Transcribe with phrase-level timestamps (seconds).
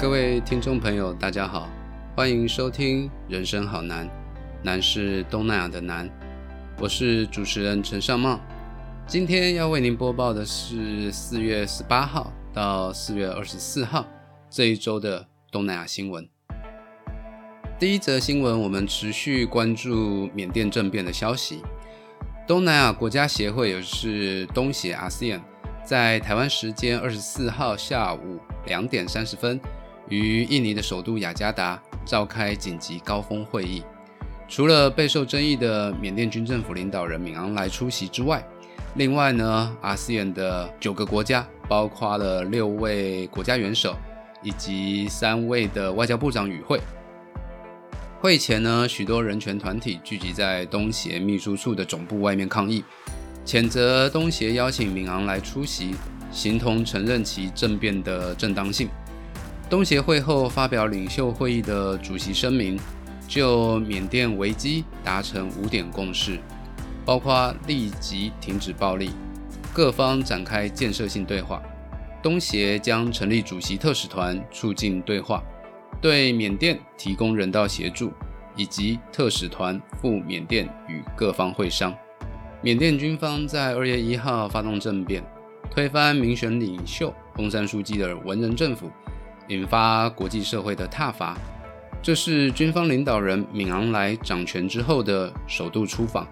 [0.00, 1.68] 各位听众朋友，大家好，
[2.14, 4.06] 欢迎收听《人生好难》，
[4.62, 6.08] 难是东南亚的难。
[6.78, 8.38] 我是主持人陈尚茂，
[9.08, 14.06] 今天要为您播报的是四月十八号到四月二十四号
[14.48, 16.28] 这一周的东南亚新闻。
[17.76, 21.60] 第一则新闻，我们持续关注缅甸政变的消息。
[22.46, 25.40] 东南亚国家协会，也是东协 （ASEAN），
[25.84, 29.60] 在台湾时间二十四号下午两点三十分。
[30.08, 33.82] 于印尼的首都雅加达召开紧急高峰会议，
[34.48, 38.42] 除了备受争议的缅甸军政府领导人敏昂莱出席之外，
[38.94, 43.94] 另外呢，阿斯 n 的九个国家，包括了六位国家元首
[44.42, 46.80] 以及三位的外交部长与会。
[48.20, 52.82] 会前呢，许多人权团体聚集在东协秘书处的总部外面抗议，
[53.44, 55.94] 谴责东协邀请敏昂莱出席，
[56.32, 58.88] 形同承认其政变的正当性。
[59.68, 62.78] 东协会后发表领袖会议的主席声明，
[63.28, 66.38] 就缅甸危机达成五点共识，
[67.04, 69.10] 包括立即停止暴力，
[69.74, 71.62] 各方展开建设性对话。
[72.22, 75.42] 东协将成立主席特使团促进对话，
[76.00, 78.10] 对缅甸提供人道协助，
[78.56, 81.94] 以及特使团赴缅甸与各方会商。
[82.62, 85.22] 缅甸军方在二月一号发动政变，
[85.70, 88.90] 推翻民选领袖翁山书记的文人政府。
[89.48, 91.36] 引发国际社会的挞伐，
[92.02, 96.26] 这是军方领导人敏昂莱掌权之后的首度出访，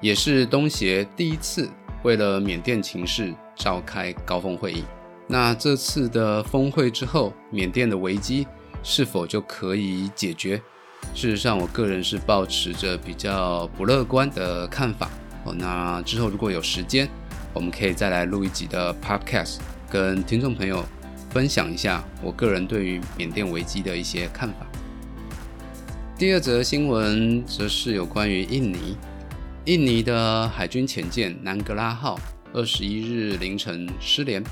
[0.00, 1.68] 也是东协第一次
[2.02, 4.84] 为了缅甸情势召开高峰会议。
[5.26, 8.46] 那这次的峰会之后，缅甸的危机
[8.82, 10.60] 是否就可以解决？
[11.14, 15.08] 事实上，我个人是保持着比较不乐观的看法。
[15.44, 17.08] 哦，那之后如果有时间，
[17.54, 20.84] 我们可以再来录一集的 Podcast，跟听众朋友。
[21.30, 24.66] 分享一下我个人对于缅甸危机的一些看法。
[26.16, 28.96] 第二则新闻则是有关于印尼，
[29.66, 32.18] 印尼的海军潜舰南格拉号
[32.52, 34.42] 二十一日凌晨失联。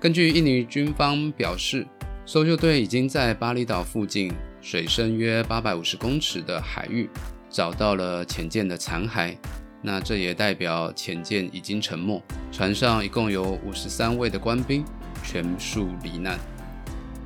[0.00, 1.86] 根据印尼军方表示，
[2.24, 4.32] 搜救队已经在巴厘岛附近
[4.62, 7.10] 水深约八百五十公尺的海域
[7.50, 9.36] 找到了潜舰的残骸。
[9.82, 14.84] 那这也代表潜舰已经沉没，船上一共有五十三位的官兵。
[15.30, 16.38] 全数罹难。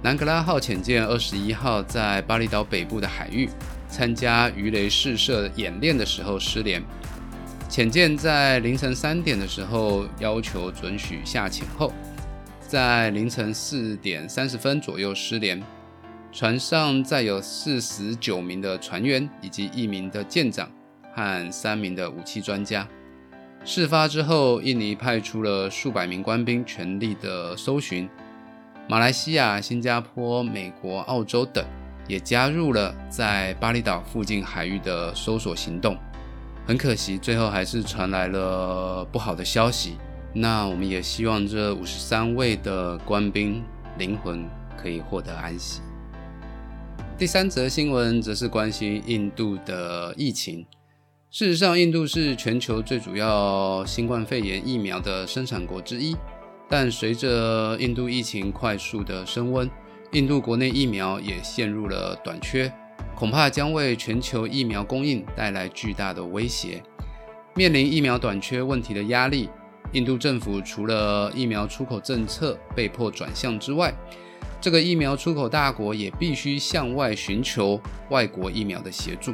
[0.02, 3.48] 南格拉号潜舰二十一号在巴厘岛北部的海域
[3.88, 6.82] 参加鱼雷试射演练的时候失联。
[7.68, 11.92] 潜舰在凌晨三点的时候要求准许下潜后，
[12.66, 15.62] 在凌晨四点三十分左右失联。
[16.32, 20.68] 船上载有四十九名的船员以及一名的舰长
[21.14, 22.88] 和三名的武器专家。
[23.64, 28.08] 事发之后，印尼派出了数百名官兵全力的搜寻，
[28.88, 31.64] 马来西亚、新加坡、美国、澳洲等
[32.08, 35.96] 也加入了在巴厘岛附近海域的搜索行动。
[36.66, 39.96] 很可惜，最后还是传来了不好的消息。
[40.34, 43.62] 那我们也希望这五十三位的官兵
[43.96, 44.44] 灵魂
[44.76, 45.80] 可以获得安息。
[47.16, 50.66] 第三则新闻则是关心印度的疫情。
[51.34, 56.14] 事实上，印度是全球最主要新冠肺炎疫苗的生产国之一。
[56.68, 59.68] 但随着印度疫情快速的升温，
[60.10, 62.70] 印度国内疫苗也陷入了短缺，
[63.16, 66.82] 恐怕将为全球疫苗供应带来巨大的威胁。
[67.54, 69.48] 面临疫苗短缺问题的压力，
[69.92, 73.90] 印度政府除了疫苗出口政策被迫转向之外，
[74.60, 79.32] 这个疫苗出口大国也必须向外寻求外国疫苗的协助。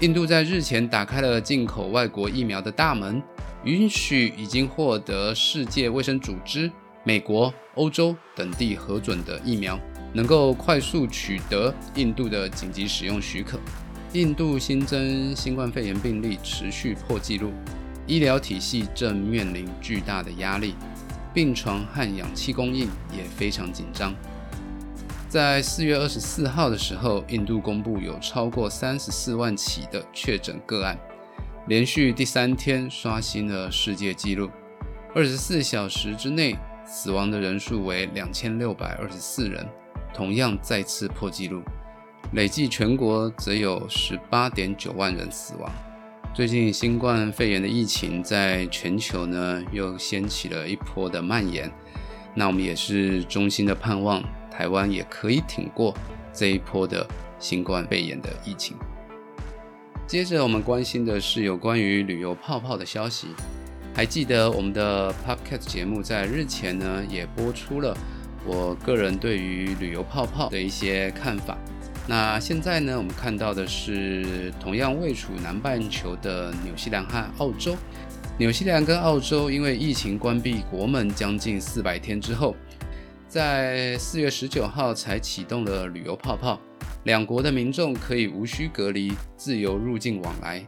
[0.00, 3.22] 印度在日前打开了进口外国疫苗的大门，
[3.62, 6.70] 允许已经获得世界卫生组织、
[7.04, 9.78] 美国、欧洲等地核准的疫苗，
[10.12, 13.58] 能够快速取得印度的紧急使用许可。
[14.12, 17.52] 印度新增新冠肺炎病例持续破纪录，
[18.06, 20.74] 医疗体系正面临巨大的压力，
[21.32, 24.12] 病床和氧气供应也非常紧张。
[25.34, 30.96] 在四月二十四号的时候，印度公布有超过三十四万起的确诊个案，
[31.66, 34.48] 连续第三天刷新了世界纪录。
[35.12, 39.66] 二十四小时之内死亡的人数为两千六百二十四人，
[40.14, 41.64] 同样再次破纪录。
[42.34, 45.68] 累计全国则有十八点九万人死亡。
[46.32, 51.68] 最近新冠肺炎的疫情在全球呢又掀起了一波的蔓延，
[52.34, 54.22] 那我们也是衷心的盼望。
[54.50, 55.92] 台湾也可以挺过
[56.32, 57.04] 这一波的
[57.40, 58.76] 新冠肺炎的疫情。
[60.06, 63.28] 接着，我们关心的是有关于旅游泡泡的消息。
[63.92, 67.96] 还记得我们的 Podcast 节目在日前呢也播出了
[68.46, 71.58] 我个人对于旅游泡泡的一些看法。
[72.06, 77.74] 那现在呢，我们看到的是同样位处南半球的纽西兰和澳洲。
[78.36, 82.54] 纽西兰跟澳洲因为疫情关闭国门将近四百天之后，
[83.26, 86.60] 在四月十九号才启动了旅游泡泡，
[87.04, 90.62] 两国的民众可以无需隔离，自由入境往来。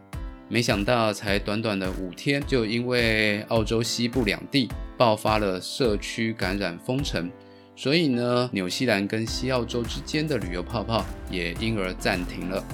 [0.48, 7.30] 没想到才短短的五天，就因为澳洲西部两地爆发了社区感染封城，
[7.78, 12.64] 所以呢，纽西兰跟西澳洲之间的旅游泡泡也因而暂停了。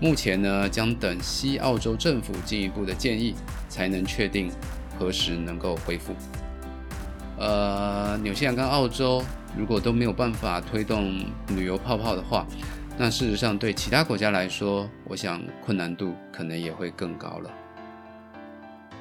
[0.00, 3.34] 目前呢，将等西澳洲政府进一步的建议，
[3.68, 4.48] 才能确定
[4.96, 6.14] 何时能够恢复。
[7.36, 9.24] 呃，纽西兰跟澳洲
[9.58, 12.46] 如果都没有办法推动旅游泡泡的话，
[12.96, 17.50] 那事实上对其他国家来说，我想困难度可能也会更高了。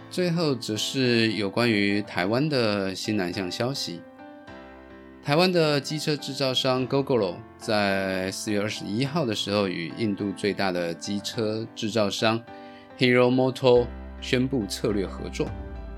[0.10, 4.02] 最后则是有关于台湾的新南向消息。
[5.24, 12.44] 台湾的机车制造商 Gogoro 在四月二十一号的时候，与印度最大的机车制造商
[12.98, 13.88] Hero Moto
[14.20, 15.48] 宣布策略合作，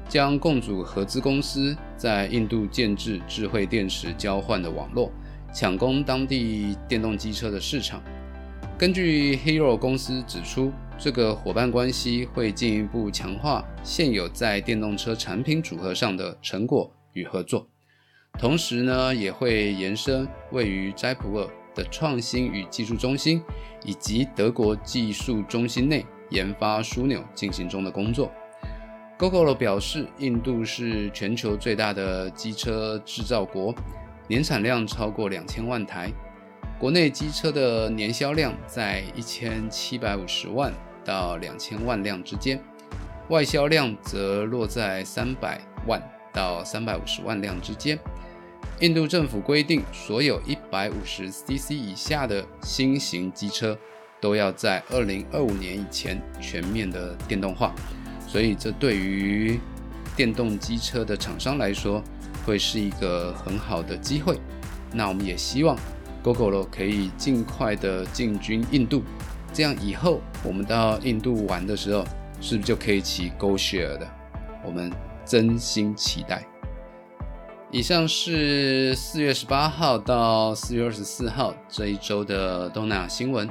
[0.07, 5.11] 将共组合资公司，在印度建制智慧电池交换的网络，
[5.51, 8.03] 抢攻当地电动机车的市场。
[8.77, 17.67] 根据 Hero 公司指出，这个伙伴关系会进一步强化现有在电动车产品组合上的成果与合作。
[18.37, 23.41] 同时呢，也会延伸位于斋普尔的创新与技术中心，
[23.83, 28.31] 以及德国技术中心内研发枢纽进行中的工作。
[29.17, 33.73] Gogoro 表示，印度是全球最大的机车制造国，
[34.27, 36.11] 年产量超过两千万台，
[36.77, 40.73] 国内机车的年销量在一千七百五十万
[41.05, 42.61] 到两千万辆之间，
[43.29, 46.01] 外销量则落在三百万
[46.33, 47.97] 到三百五十万辆之间。
[48.81, 53.77] 印度政府规定，所有一百五十 cc 以下的新型机车
[54.19, 57.73] 都要在二零二五年以前全面的电动化，
[58.27, 59.57] 所以这对于
[60.13, 62.03] 电动机车的厂商来说，
[62.45, 64.37] 会是一个很好的机会。
[64.91, 65.77] 那我们也希望
[66.21, 69.03] Gogoro 可以尽快的进军印度，
[69.53, 72.03] 这样以后我们到印度玩的时候，
[72.41, 74.07] 是不是就可以骑 GoShare 的？
[74.65, 74.91] 我们
[75.25, 76.45] 真心期待。
[77.75, 83.49] 以上是四月十八号到四月二十四号这一周的东南亚新闻。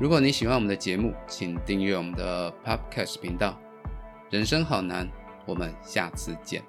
[0.00, 3.56] 如果你喜欢我们的节目，请订阅我们的 Podcast 频道。
[4.28, 5.08] 人生好难，
[5.46, 6.64] 我们下次见。